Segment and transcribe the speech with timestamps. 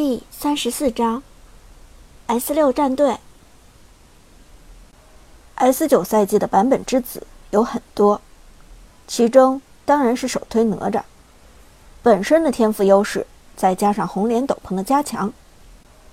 [0.00, 1.24] 第三十四章
[2.28, 3.16] ，S 六战队。
[5.56, 8.20] S 九赛季的版本之子有很多，
[9.08, 11.02] 其中当然是首推哪吒。
[12.00, 13.26] 本身的天赋优势，
[13.56, 15.32] 再加上红莲斗篷的加强，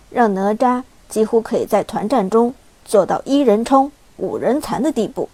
[0.10, 5.30] 让哪吒几乎可以在团战中做到一人冲、五人残的地步。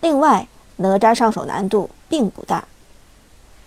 [0.00, 0.48] 另外，
[0.78, 2.64] 哪吒上手难度并不大，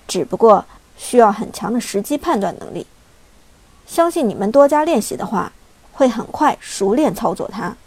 [0.10, 0.66] 只不过
[0.98, 2.86] 需要很强的时机判断能力。
[3.86, 5.52] 相信你们多加练习的话，
[5.92, 7.78] 会很快熟练操作它。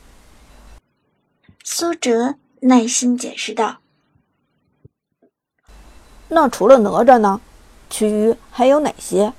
[1.62, 3.78] 苏哲耐心解释道
[6.28, 7.40] ：“那除了哪吒呢？
[7.90, 9.32] 其余还有哪些？”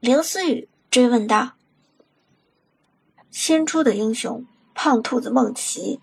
[0.00, 1.52] 刘思雨追问道
[3.30, 6.00] ：“新出的英雄胖兔子梦琪，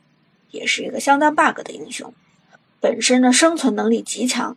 [0.51, 2.13] 也是一个相当 bug 的英雄，
[2.79, 4.55] 本身的生存能力极强，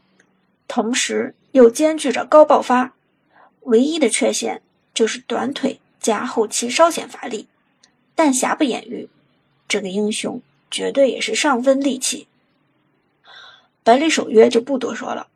[0.69, 2.93] 同时又兼具着高爆发。”
[3.71, 7.47] 唯一的缺陷就是短腿加后期稍显乏力，
[8.17, 9.09] 但瑕不掩瑜，
[9.69, 12.27] 这个英雄绝对也是上分利器。
[13.85, 15.29] 百里守约就不多说了，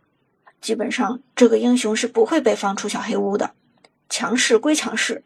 [0.61, 3.53] 基本上这个英雄是不会被放出小黑屋的。
[4.08, 5.23] 强势归强势，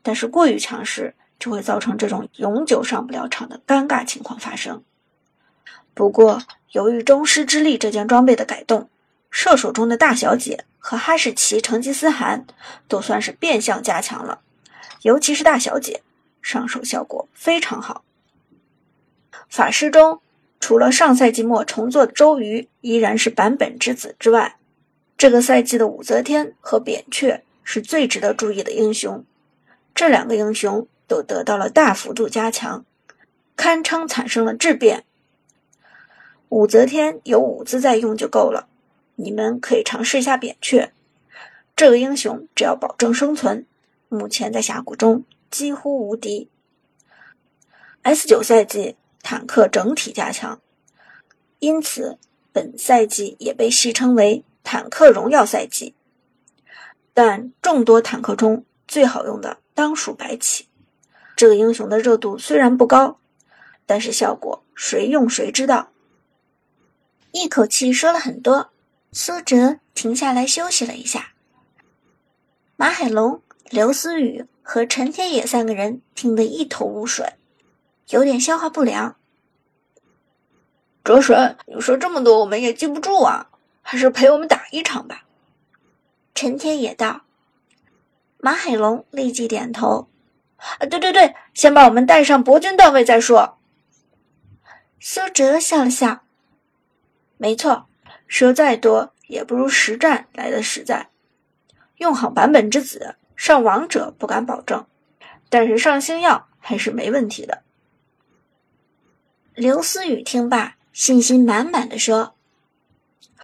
[0.00, 4.84] 但是过于强势就会造成这种永久上不了场的尴尬情况发生。
[5.94, 8.88] 不过，由于宗师之力这件装备的改动，
[9.32, 10.64] 射手中的大小姐。
[10.84, 12.44] 和哈士奇、成吉思汗
[12.88, 14.40] 都算是变相加强了，
[15.02, 16.02] 尤其是大小姐，
[16.42, 18.02] 上手效果非常好。
[19.48, 20.20] 法师中，
[20.58, 24.56] 除了上赛季末重做周瑜依然是版本之子之外，
[25.16, 29.24] 这个赛季的武则天和扁鹊是最值得注意的英雄。
[29.94, 32.84] 这两个英雄都得到了大幅度加强，
[33.54, 35.04] 堪称产生了质变。
[36.48, 38.66] 武则天有武字在用就够了。
[39.16, 40.90] 你们可以尝试一下扁鹊，
[41.76, 43.66] 这个英雄只要保证生存，
[44.08, 46.48] 目前在峡谷中几乎无敌。
[48.02, 50.60] S 九赛季坦克整体加强，
[51.60, 52.18] 因此
[52.52, 55.94] 本赛季也被戏称为坦克荣耀赛季。
[57.14, 60.66] 但众多坦克中最好用的当属白起，
[61.36, 63.20] 这个英雄的热度虽然不高，
[63.86, 65.90] 但是效果谁用谁知道。
[67.30, 68.71] 一口气说了很多。
[69.14, 71.34] 苏哲停下来休息了一下，
[72.76, 77.34] 马海龙、刘思雨和陈天野三个人听得一头雾水，
[78.08, 79.16] 有点消化不良。
[81.04, 83.50] 哲神，你说这么多我们也记不住啊，
[83.82, 85.24] 还是陪我们打一场吧。
[86.34, 87.20] 陈天野道。
[88.38, 90.08] 马海龙立即点头
[90.56, 93.58] ：“啊，对对对，先把我们带上伯君段位再说。”
[94.98, 96.22] 苏哲笑了笑
[97.36, 97.86] ：“没错。”
[98.32, 101.10] 说再多也不如实战来的实在。
[101.98, 104.86] 用好版本之子上王者不敢保证，
[105.50, 107.62] 但是上星耀还是没问题的。
[109.54, 112.34] 刘思雨听罢，信心满满的说：“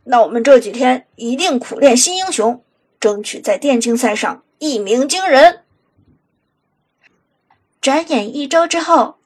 [0.04, 2.64] 那我们这几天一定苦练新英雄，
[2.98, 5.64] 争取在电竞赛上一鸣惊人。”
[7.82, 9.18] 转眼一周之后，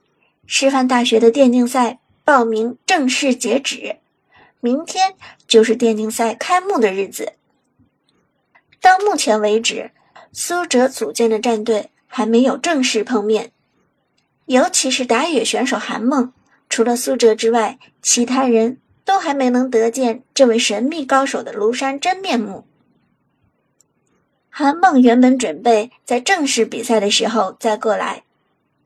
[0.45, 4.01] 师范大学的电竞赛报名正式截止。
[4.65, 5.15] 明天
[5.49, 7.33] 就是电竞赛开幕的日子。
[8.81, 9.91] 到目前为止，
[10.33, 13.51] 苏哲组建的战队还没有正式碰面，
[14.47, 16.33] 尤其是打野选手韩梦，
[16.69, 22.65] 除了苏哲之外，其他人都还没能得见这位神秘高手的庐山真面目。
[24.49, 28.23] 韩梦原本准备在正式比赛的时候再过来，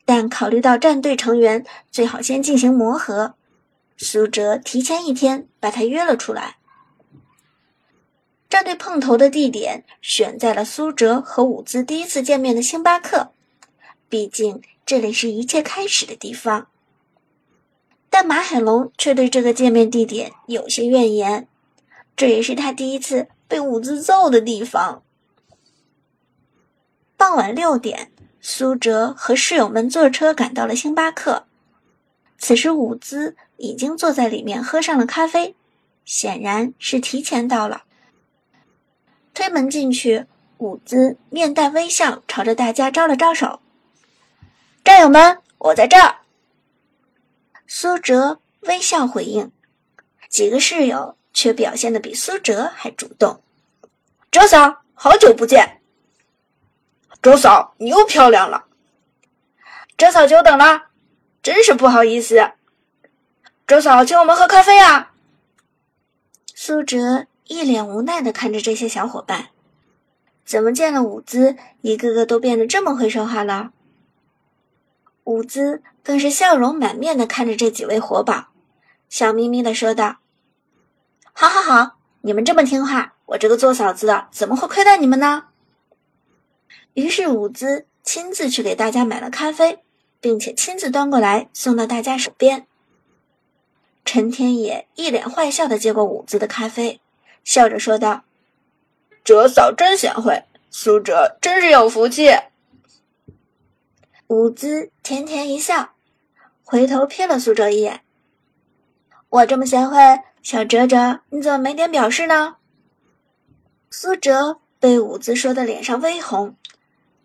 [0.06, 3.34] 但考虑到战队成员最好先进行磨合。
[3.96, 6.58] 苏哲提前一天把他约了出来。
[8.48, 13.32] 战队碰头的地点选在了苏哲和伍兹第一次见面的星巴克，
[14.08, 16.68] 毕竟这里是一切开始的地方。
[18.08, 21.48] 但马海龙却对这个见面地点有些怨言，
[22.16, 25.02] 这也是他第一次被伍兹揍的地方。
[27.16, 31.46] 傍晚六点，苏哲和室友们坐车赶到了星巴克。
[32.38, 35.54] 此时，伍兹已经坐在里面喝上了咖啡，
[36.04, 37.84] 显然是提前到了。
[39.34, 40.26] 推门进去，
[40.58, 43.60] 伍兹面带微笑，朝着大家招了招手
[44.84, 46.16] ：“战友们，我在这儿。”
[47.66, 49.50] 苏哲微笑回应，
[50.28, 53.42] 几个室友却表现的比苏哲还主动
[54.30, 55.80] ：“哲嫂，好久不见！
[57.20, 58.66] 哲嫂，你又漂亮了！
[59.96, 60.84] 哲嫂，久等了。”
[61.42, 62.52] 真是不好意思，
[63.66, 65.10] 周嫂，请我们喝咖啡啊！
[66.54, 69.48] 苏哲一脸无奈的看着这些小伙伴，
[70.44, 73.72] 怎么见了舞姿，一个个都变得这么会说话了？
[75.24, 78.50] 舞姿更是笑容满面的看着这几位活宝，
[79.08, 80.18] 笑眯眯的说道
[81.34, 85.46] ：“好好好，你们这么听话，我这个做嫂子的怎么会亏待你们呢？”
[86.94, 89.80] 于是舞姿亲自去给大家买了咖啡，
[90.20, 92.68] 并且亲自端过来送到大家手边。
[94.06, 97.00] 陈天野一脸坏笑的接过舞姿的咖啡，
[97.42, 98.24] 笑着说道。
[99.24, 102.30] 哲嫂真贤惠，苏哲真是有福气。
[104.28, 105.94] 舞姿甜甜一笑，
[106.62, 108.02] 回头瞥了苏哲一眼。
[109.28, 109.98] 我这么贤惠，
[110.40, 112.56] 小哲哲你怎么没点表示呢？
[113.90, 116.54] 苏哲被舞姿说的脸上微红，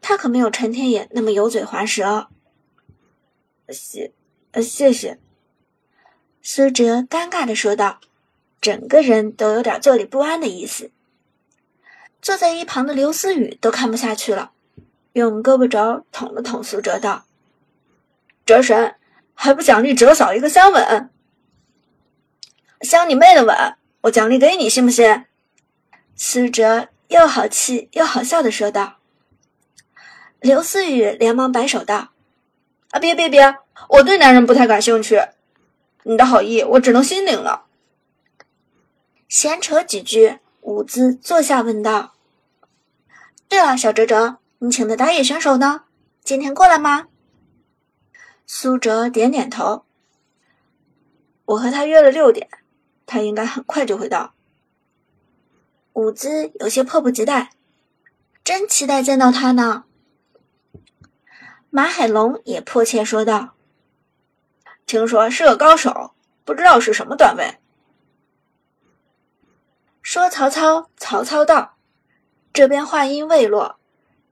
[0.01, 2.27] 他可没有陈天野那么油嘴滑舌。
[3.69, 4.11] 谢，
[4.55, 5.19] 谢谢。
[6.43, 7.99] 苏哲尴尬的说道，
[8.59, 10.89] 整个人都有点坐立不安的意思。
[12.19, 14.51] 坐在一旁的刘思雨都看不下去了，
[15.13, 17.25] 用胳膊肘捅了捅苏哲，道
[18.45, 18.95] ：“哲神，
[19.35, 21.09] 还不奖励哲嫂一个香吻？
[22.81, 23.75] 香你妹的吻！
[24.01, 25.25] 我奖励给你，信不信？”
[26.15, 28.97] 苏哲又好气又好笑的说道。
[30.39, 32.13] 刘思雨连忙摆手道
[32.89, 33.57] ：“啊，别别别！
[33.89, 35.19] 我对男人不太感兴趣，
[36.03, 37.65] 你的好意我只能心领了。”
[39.27, 40.39] 闲扯几句。
[40.61, 42.13] 伍兹坐下问道
[43.49, 45.85] ：“对了，小哲哲，你请的打野选手呢？
[46.23, 47.07] 今天过来吗？”
[48.45, 49.85] 苏哲点点头
[51.45, 52.47] ：“我和他约了六点，
[53.07, 54.35] 他应该很快就会到。”
[55.93, 57.49] 伍兹有些迫不及待，
[58.43, 59.85] 真期待见到他呢。
[61.71, 63.55] 马海龙也迫切说道
[64.91, 66.11] ：“听说是个高手，
[66.43, 67.59] 不知道是什么段位。”
[70.03, 71.77] 说曹操，曹操到。
[72.51, 73.77] 这边话音未落，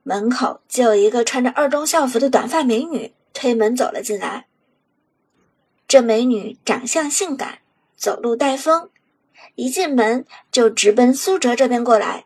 [0.03, 4.47] 门口就有一个穿着二中校服的短发美女推门走了进来。
[5.87, 7.59] 这美女长相性感，
[7.95, 8.89] 走路带风，
[9.55, 12.25] 一进门就直奔苏哲这边过来，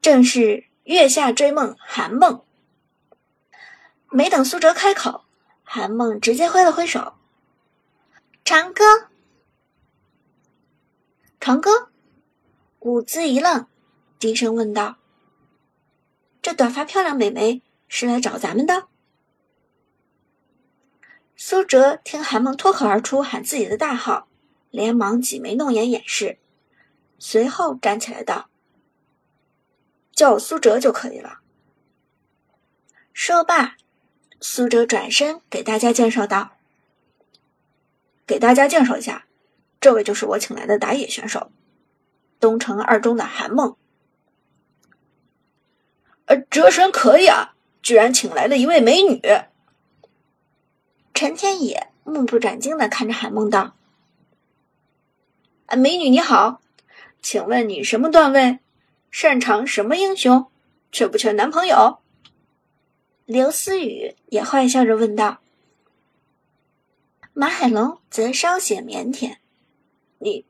[0.00, 2.40] 正是月下追梦韩梦。
[4.08, 5.24] 没等苏哲开口，
[5.62, 7.12] 韩梦直接挥了挥手
[8.48, 9.10] ：“长歌，
[11.38, 11.90] 长歌。”
[12.80, 13.66] 舞姿一愣，
[14.18, 14.96] 低声问道
[16.40, 18.88] ：“这短发漂亮美眉是来找咱们的？”
[21.36, 24.28] 苏哲听韩梦脱口而出喊自己的大号，
[24.70, 26.38] 连忙挤眉弄眼掩饰，
[27.18, 28.48] 随后站起来道
[30.10, 31.40] ：“叫我苏哲就可以了。”
[33.12, 33.76] 说罢，
[34.40, 36.52] 苏哲转身给大家介绍道
[38.28, 39.24] ：“给大家介绍一下，
[39.80, 41.50] 这位就是我请来的打野选手。”
[42.38, 43.74] 东城二中的韩梦，
[46.26, 49.20] 呃，哲神可以啊，居然请来了一位美女。
[51.12, 53.74] 陈天野目不转睛的看着韩梦道
[55.66, 56.60] ：“啊，美女你好，
[57.20, 58.60] 请问你什么段位？
[59.10, 60.46] 擅长什么英雄？
[60.92, 61.98] 缺不缺男朋友？”
[63.26, 65.40] 刘思雨也坏笑着问道。
[67.40, 69.36] 马海龙则稍显腼腆
[70.18, 70.44] ：“你，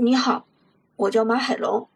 [0.00, 0.48] 你好。”
[0.96, 1.88] 我叫马海龙。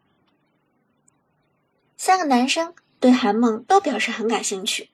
[1.97, 4.91] 三个男生对韩梦都表示很感兴趣，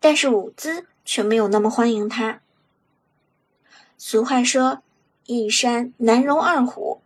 [0.00, 2.40] 但是舞姿却没有那么欢迎他。
[3.98, 4.82] 俗话说
[5.28, 7.02] ：“一山难容二虎”，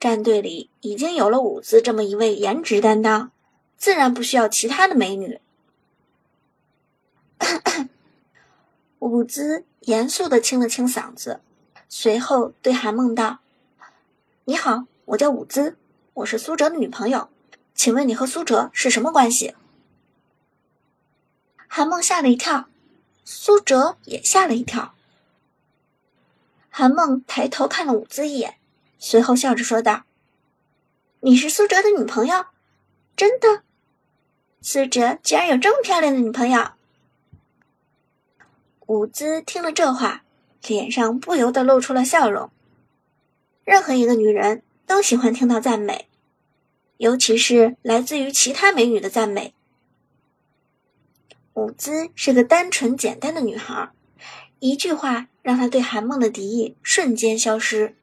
[0.00, 3.30] 战队里已经有了舞姿这么一位颜值担当，
[3.76, 5.40] 自然不需要其他的美女。
[8.98, 11.40] 舞姿严肃的清了清嗓子，
[11.88, 13.38] 随后对韩梦道
[14.44, 15.78] ：“你好。”我叫舞姿，
[16.12, 17.30] 我是苏哲的女朋友，
[17.74, 19.54] 请问你和苏哲是什么关系？
[21.66, 22.68] 韩梦吓了一跳，
[23.24, 24.94] 苏哲也吓了一跳。
[26.68, 28.58] 韩梦抬头看了舞姿一眼，
[28.98, 30.04] 随后笑着说道
[31.20, 32.44] ：“你是苏哲的女朋友？
[33.16, 33.62] 真的？
[34.60, 36.72] 苏哲居然有这么漂亮的女朋友？”
[38.88, 40.24] 舞姿听了这话，
[40.66, 42.50] 脸上不由得露出了笑容。
[43.64, 44.62] 任何一个女人。
[44.88, 46.08] 都喜欢听到赞美，
[46.96, 49.52] 尤其是来自于其他美女的赞美。
[51.52, 53.90] 舞姿是个单纯简单的女孩，
[54.60, 57.96] 一句话让她对韩梦的敌意瞬间消失。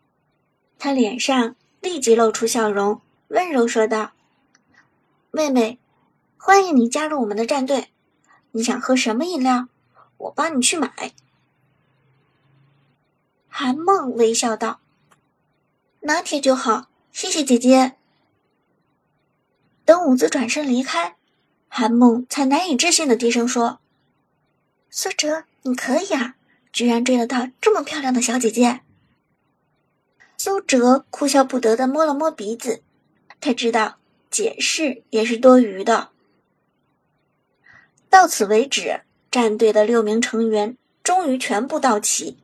[0.77, 4.11] 她脸上立即露出笑容，温柔说道
[5.33, 5.79] ：“妹妹，
[6.37, 7.87] 欢迎你加入我们的战队。
[8.51, 9.69] 你想喝什么饮料？
[10.17, 11.13] 我帮你去买。”
[13.49, 14.79] 韩梦微笑道。
[16.01, 17.95] 拿铁就好，谢谢姐姐。
[19.85, 21.15] 等伍兹转身离开，
[21.67, 23.79] 韩梦才难以置信的低声说
[24.91, 26.35] ：“苏哲，你可以啊，
[26.71, 28.81] 居然追得到这么漂亮的小姐姐。”
[30.37, 32.83] 苏哲哭笑不得的摸了摸鼻子，
[33.41, 33.97] 他知道
[34.29, 36.11] 解释也是多余的。
[38.11, 39.01] 到此为止，
[39.35, 42.37] 战队的六名成员终于全部到齐，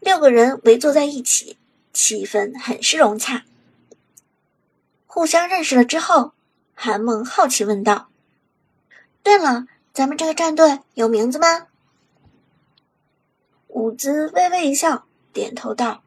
[0.00, 1.58] 六个人围坐在一起，
[1.92, 3.44] 气氛很是融洽。
[5.06, 6.32] 互相认识了之后，
[6.74, 8.08] 韩梦好奇问道
[9.22, 11.66] ：“对了，咱们这个战队有名字吗？”
[13.68, 16.02] 伍兹微微一笑，点头道。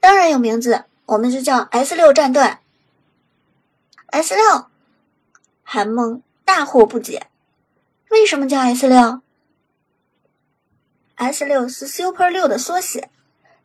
[0.00, 2.56] 当然有名字，我们就叫 S 六战队。
[4.06, 4.64] S 六，
[5.62, 7.26] 韩梦大惑不解，
[8.08, 9.20] 为什么叫 S 六
[11.16, 13.10] ？S 六是 Super 六的缩写，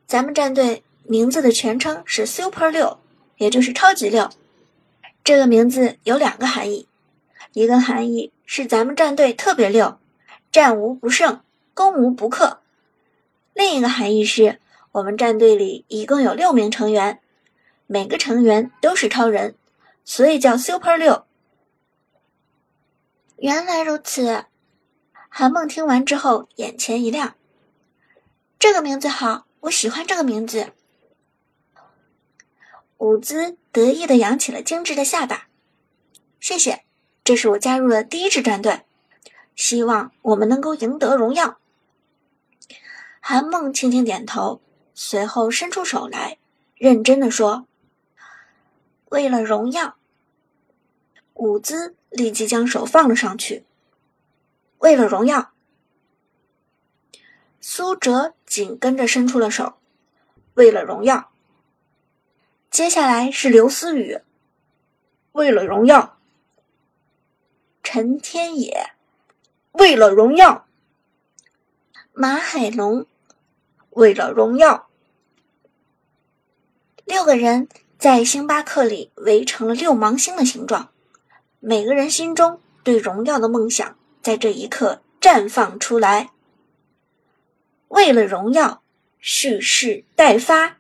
[0.08, 3.00] 咱们战队名字的全称是 Super 六，
[3.38, 4.30] 也就是超级六。
[5.24, 6.88] 这个名字有两个含义，
[7.54, 10.00] 一个含义是咱们战队特别六，
[10.52, 11.42] 战无不胜，
[11.74, 12.58] 攻无不克；
[13.54, 14.60] 另一个含义是。
[14.94, 17.20] 我们战队里一共有六名成员，
[17.88, 19.56] 每个成员都是超人，
[20.04, 21.24] 所以叫 Super 六。
[23.42, 24.46] 原来如此，
[25.28, 27.34] 韩梦听完之后眼前一亮。
[28.60, 30.74] 这个名字好，我喜欢这个名字。
[33.00, 35.48] 伍兹得意的扬起了精致的下巴。
[36.40, 36.84] 谢谢，
[37.24, 38.86] 这是我加入的第一支战队，
[39.56, 41.58] 希望我们能够赢得荣耀。
[43.20, 44.62] 韩梦轻轻点头。
[44.94, 46.38] 随后伸出手来，
[46.76, 47.66] 认真的说
[49.10, 49.96] ：“为了荣耀。”
[51.34, 53.66] 伍兹立即将手放了上去。
[54.78, 55.52] 为了荣耀，
[57.60, 59.78] 苏哲紧跟着伸出了手。
[60.54, 61.32] 为了荣耀，
[62.70, 64.20] 接下来是刘思雨。
[65.32, 66.18] 为了荣耀，
[67.82, 68.92] 陈天野。
[69.72, 70.68] 为了荣耀，
[72.12, 73.08] 马海龙。
[73.92, 74.90] 为了荣耀。
[77.06, 80.92] 六个人在星巴克里围成了六芒星的形状，
[81.64, 86.32] 每个人心中对荣耀的梦想在这一刻绽放出来。
[87.88, 88.82] 为了荣耀，
[89.20, 90.78] 蓄势待发。